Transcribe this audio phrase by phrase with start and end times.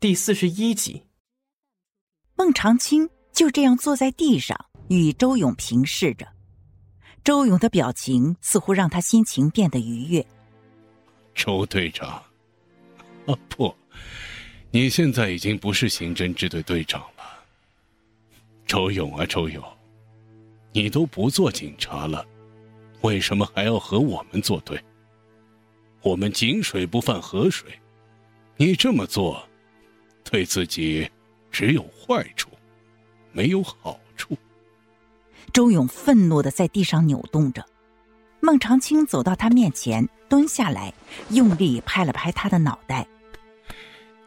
[0.00, 1.02] 第四十一集，
[2.36, 4.56] 孟长青就这样坐在地上，
[4.88, 6.24] 与周勇平视着。
[7.24, 10.24] 周勇的表情似乎让他心情变得愉悦。
[11.34, 12.10] 周队长，
[13.26, 13.74] 啊不，
[14.70, 17.44] 你现在已经不是刑侦支队队长了。
[18.66, 19.60] 周勇啊，周勇，
[20.70, 22.24] 你都不做警察了，
[23.00, 24.80] 为什么还要和我们作对？
[26.02, 27.68] 我们井水不犯河水，
[28.56, 29.44] 你这么做。
[30.30, 31.10] 对自己
[31.50, 32.50] 只有坏处，
[33.32, 34.36] 没有好处。
[35.54, 37.64] 周勇愤怒的在地上扭动着，
[38.40, 40.92] 孟长青走到他面前，蹲下来，
[41.30, 43.06] 用力拍了拍他的脑袋。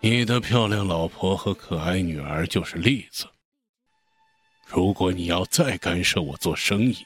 [0.00, 3.26] 你的漂亮老婆和可爱女儿就是例子。
[4.66, 6.96] 如果你要再干涉我做生意，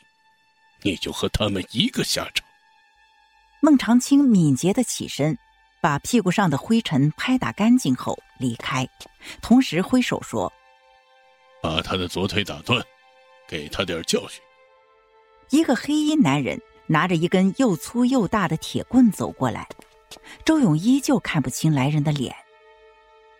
[0.82, 2.46] 你就和他们一个下场。
[3.60, 5.36] 孟长青敏捷的起身。
[5.82, 8.88] 把屁股上的灰尘拍打干净后离开，
[9.40, 10.52] 同时挥手说
[11.62, 12.82] ：“把他的左腿打断，
[13.48, 14.42] 给他点教训。”
[15.50, 19.68] 一个黑衣男人拿着一根又粗又大的铁棍走过来，
[20.44, 22.34] 周勇依旧看不清来人的脸。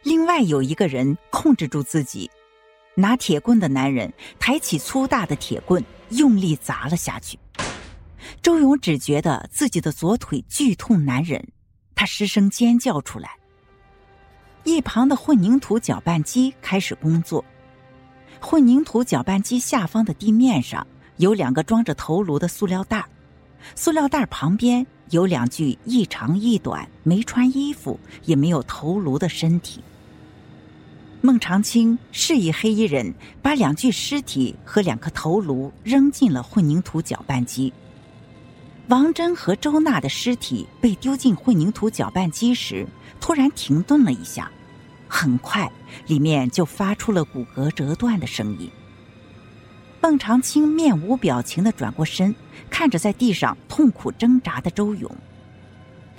[0.03, 2.31] 另外有一个人控制住自己，
[2.95, 7.39] 拿铁棍的男人抬起粗大的铁棍，用力砸了下去。
[8.43, 11.43] 周勇只觉得自己的左腿剧痛难忍。
[11.95, 13.37] 他失声尖叫出来。
[14.65, 17.45] 一旁的混凝土搅拌机开始工作。
[18.41, 20.87] 混凝土搅拌机下方的地面上
[21.19, 23.07] 有两个装着头颅的塑料袋，
[23.77, 29.83] 塑料袋旁边有两具一长一短、没穿衣服也没有头颅的身体。
[31.21, 37.73] 孟长青示意黑衣人把两具尸体和两颗头颅扔进了混凝土搅拌机。
[38.89, 42.87] 王真和周娜的尸体被丢进混凝土搅拌机时，
[43.19, 44.51] 突然停顿了一下，
[45.09, 45.71] 很快
[46.07, 48.71] 里面就发出了骨骼折断的声音。
[50.03, 52.35] 孟长青面无表情的转过身，
[52.69, 55.11] 看着在地上痛苦挣扎的周勇。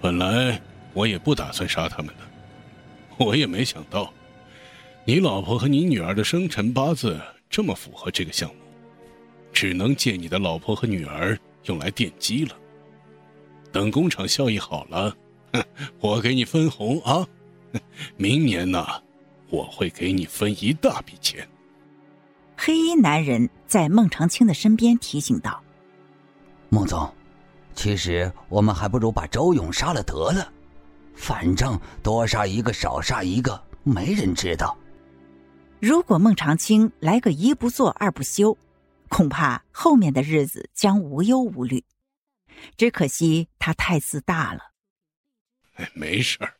[0.02, 0.60] 本来
[0.94, 4.12] 我也不打算杀他们的，我也没想到，
[5.06, 8.56] 你老婆和你女儿的生辰八字这么符合这个项目，
[9.54, 11.38] 只能借你的老婆和女儿。
[11.66, 12.56] 用来奠基了。
[13.72, 15.16] 等工厂效益好了，
[16.00, 17.28] 我给你分红啊！
[18.16, 18.86] 明年呢，
[19.50, 21.48] 我会给你分一大笔钱。
[22.56, 25.62] 黑衣男人在孟长青的身边提醒道
[26.70, 27.14] ：“孟总，
[27.74, 30.50] 其实我们还不如把周勇杀了得了，
[31.16, 34.78] 反正多杀一个少杀一个，没人知道。
[35.82, 38.58] 如果孟长青来个一不做二不休。”
[39.16, 41.86] 恐怕后面的日子将无忧无虑，
[42.76, 44.74] 只可惜他太自大了。
[45.76, 46.58] 哎，没事儿，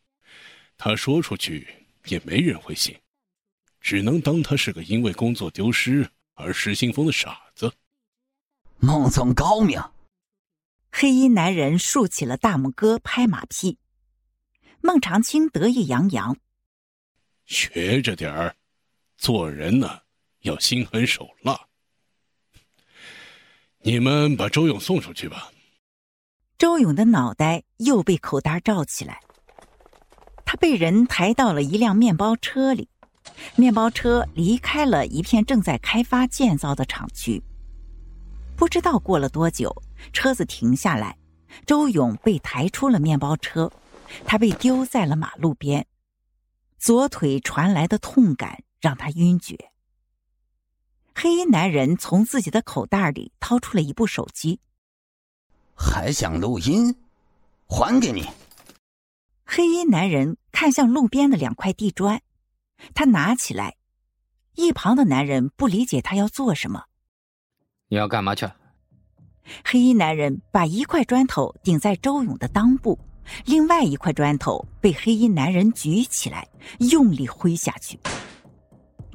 [0.78, 1.68] 他说出去
[2.06, 2.98] 也没人会信，
[3.82, 7.70] 只能当他是个因为工作丢失而失心疯的傻子。
[8.78, 9.78] 孟总高明。
[10.94, 13.78] 黑衣男人竖起了大拇哥，拍马屁。
[14.80, 16.38] 孟长青得意洋洋，
[17.48, 18.56] 学着点儿，
[19.18, 20.04] 做人呢
[20.44, 21.68] 要心狠手辣。
[23.88, 25.52] 你们把周勇送出去吧。
[26.58, 29.20] 周勇的脑袋又被口袋罩起来，
[30.44, 32.90] 他被人抬到了一辆面包车里，
[33.56, 37.40] 面包车离开了一片正在开发建造的厂区。
[38.56, 39.72] 不知道过了多久，
[40.12, 41.16] 车子停下来，
[41.68, 43.72] 周勇被抬出了面包车，
[44.26, 45.86] 他被丢在了马路边，
[46.80, 49.70] 左腿传来的痛感让他晕厥。
[51.18, 54.60] 黑衣男人从自己的口袋里掏出了一部手机，
[55.74, 56.94] 还想录音？
[57.68, 58.28] 还给你。
[59.46, 62.22] 黑衣男人看向路边的两块地砖，
[62.94, 63.78] 他拿起来。
[64.56, 66.84] 一旁的男人不理解他要做什么。
[67.88, 68.46] 你要干嘛去？
[69.64, 73.00] 黑衣男人把一块砖头顶在周勇的裆部，
[73.46, 76.46] 另外一块砖头被黑衣男人举起来，
[76.80, 77.98] 用力挥下去。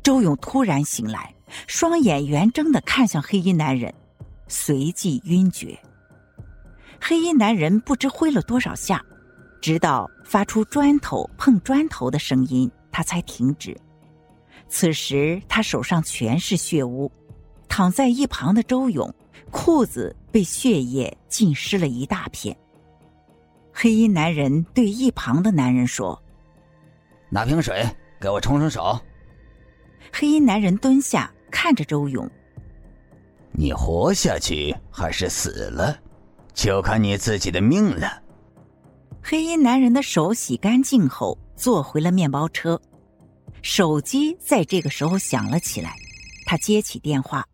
[0.03, 1.35] 周勇突然醒来。
[1.67, 3.93] 双眼圆睁的看向黑衣男人，
[4.49, 5.79] 随即晕厥。
[7.01, 9.05] 黑衣男人不知挥了多少下，
[9.61, 13.77] 直到发出砖头碰砖头的声音，他才停止。
[14.69, 17.11] 此时他手上全是血污，
[17.69, 19.13] 躺在一旁的周勇
[19.51, 22.57] 裤子被血液浸湿了一大片。
[23.73, 26.21] 黑衣男人对一旁的男人说
[27.31, 27.85] ：“拿瓶水
[28.21, 29.01] 给我冲冲手。”
[30.13, 31.33] 黑衣男人蹲下。
[31.51, 32.29] 看着周勇，
[33.53, 35.99] 你活下去还是死了，
[36.55, 38.23] 就看你自己的命了。
[39.23, 42.81] 黑衣男人的手洗干净后，坐回了面包车。
[43.63, 45.95] 手机在这个时候响了起来，
[46.47, 47.45] 他接起电话：“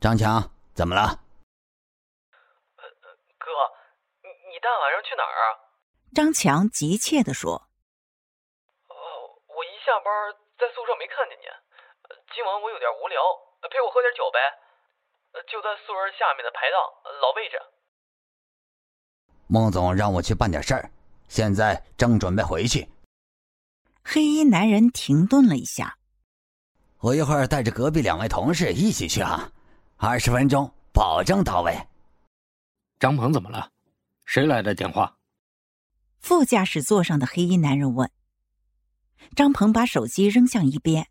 [0.00, 1.02] 张强，怎么了
[3.38, 3.46] ？”“哥，
[4.22, 5.44] 你你大晚上去哪儿啊？”
[6.12, 7.54] 张强急切的说。
[8.90, 8.94] “哦，
[9.46, 10.10] 我一下班
[10.58, 11.46] 在宿舍没看见你，
[12.34, 13.16] 今晚我有点无聊，
[13.70, 14.38] 陪我喝点酒呗。
[15.46, 16.76] 就在宿舍下面的排档
[17.22, 17.56] 老位置。”
[19.46, 20.90] 孟总让我去办点事儿，
[21.28, 22.88] 现在正准备回去。
[24.02, 25.96] 黑衣男人停顿了一下，
[26.98, 29.52] 我一会儿带着隔壁两位同事一起去啊，
[29.96, 31.72] 二十分钟保证到位。
[32.98, 33.70] 张鹏怎么了？
[34.24, 35.16] 谁来的电话？
[36.20, 38.10] 副驾驶座上的黑衣男人问。
[39.36, 41.08] 张鹏把手机扔向一边。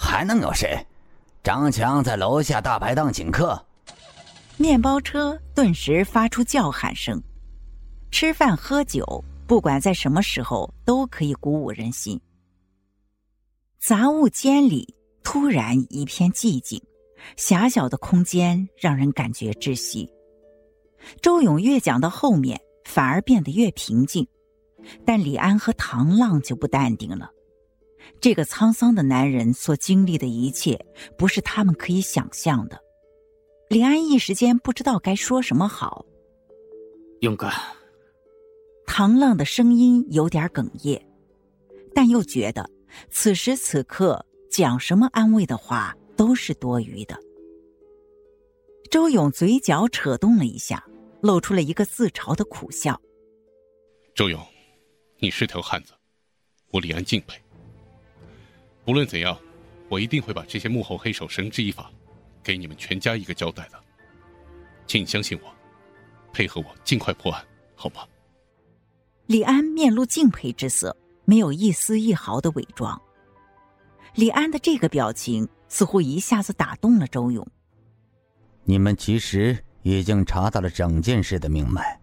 [0.00, 0.86] 还能有谁？
[1.44, 3.62] 张强在楼下大排档请客。
[4.56, 7.22] 面包车顿时发出叫喊声。
[8.10, 9.22] 吃饭喝酒。
[9.46, 12.20] 不管在什么时候都可以鼓舞人心。
[13.80, 14.94] 杂物间里
[15.24, 16.80] 突然一片寂静，
[17.36, 20.08] 狭小的空间让人感觉窒息。
[21.20, 24.24] 周勇越讲到后面，反而变得越平静，
[25.04, 27.28] 但李安和唐浪就不淡定了。
[28.20, 30.84] 这个沧桑的男人所经历的一切，
[31.16, 32.80] 不是他们可以想象的。
[33.68, 36.04] 李安一时间不知道该说什么好。
[37.20, 37.52] 勇敢。
[38.86, 41.00] 唐浪的声音有点哽咽，
[41.94, 42.68] 但又觉得
[43.10, 47.16] 此时此刻讲什么安慰的话都是多余的。
[48.90, 50.84] 周勇嘴角扯动了一下，
[51.22, 53.00] 露出了一个自嘲的苦笑。
[54.12, 54.44] 周勇，
[55.20, 55.92] 你是条汉子，
[56.72, 57.40] 我李安敬佩。
[58.86, 59.38] 无论怎样，
[59.88, 61.90] 我一定会把这些幕后黑手绳之以法，
[62.42, 63.78] 给你们全家一个交代的。
[64.86, 65.54] 请你相信我，
[66.32, 67.44] 配合我尽快破案，
[67.76, 68.02] 好吗？
[69.26, 73.00] 李安面露敬佩之色，没有一丝一毫的伪装。
[74.14, 77.46] 李安的这个表情似乎一下子打动了周勇。
[78.64, 82.00] 你们其实已经查到了整件事的命脉，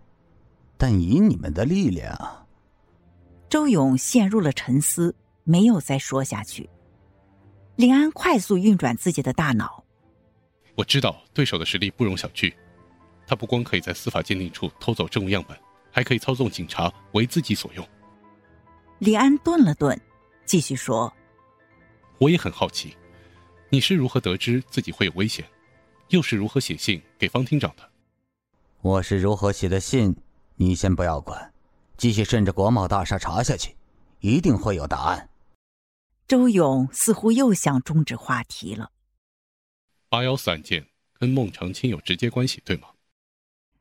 [0.78, 2.48] 但以你们的力量……
[3.50, 5.14] 周勇陷入了沉思，
[5.48, 6.70] 没有再说下去。
[7.78, 9.84] 李安快速运转自己的大脑。
[10.76, 12.54] 我知道对手的实力不容小觑，
[13.26, 15.58] 他不光可以在司法鉴定处偷走证物样本。
[15.90, 17.84] 还可以操纵警察为自己所用。
[19.00, 20.00] 李安顿了顿，
[20.46, 21.12] 继续说
[22.20, 22.96] ：“我也很好奇，
[23.70, 25.44] 你是如何得知自己会有危险，
[26.10, 27.82] 又是如何写信给方厅长的？
[28.82, 30.16] 我是如何写的信，
[30.56, 31.52] 你先不要管，
[31.98, 33.76] 继续顺着国贸大厦查下去，
[34.20, 35.28] 一定会有答案。”
[36.28, 38.92] 周勇似乎又想终止话题了。
[40.10, 40.86] 八幺四案件
[41.18, 42.90] 跟孟长青有直接关系，对吗？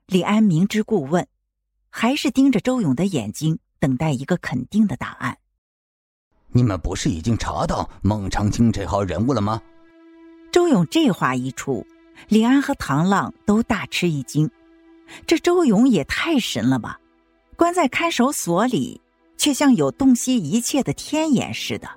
[0.06, 1.26] 李安明知故问。
[1.88, 5.38] 还是盯着周勇的眼睛，等待一个肯定的答案。
[6.48, 9.62] 你们不是已经查到孟长青这号人物了吗？
[10.52, 11.86] 周勇这话一出，
[12.28, 14.50] 李安和唐浪都大吃一惊。
[15.26, 17.00] 这周勇也太神了吧！
[17.56, 19.00] 关在看守所里，
[19.38, 21.88] 却像有洞悉一切的天眼似的。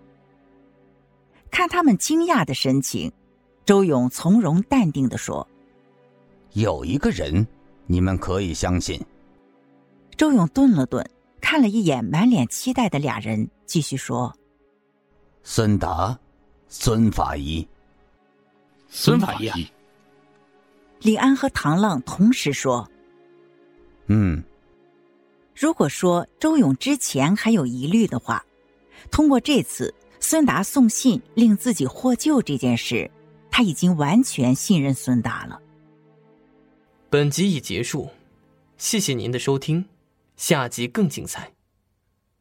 [1.52, 3.12] 看他们惊讶的神情，
[3.66, 5.48] 周勇从容淡定的说
[6.54, 7.46] ：“有一个人，
[7.86, 9.00] 你们可以相信。”
[10.18, 11.08] 周勇顿了顿，
[11.40, 14.34] 看了一眼满脸期待的俩人，继续说
[15.44, 16.18] ：“孙达，
[16.68, 17.68] 孙法医，
[18.90, 19.68] 孙法医。”
[21.02, 22.90] 李安和唐浪同时说
[24.08, 24.44] ：“嗯。”
[25.56, 28.46] 如果说周勇之前还有疑虑的话，
[29.12, 29.94] 通过这次
[30.30, 33.10] 孙达送信令自己获救这件事，
[33.50, 35.60] 他已经完全信任孙达了。
[37.10, 38.08] 本集已结束，
[38.78, 39.84] 谢谢您的收听。
[40.38, 41.52] 下集更精彩。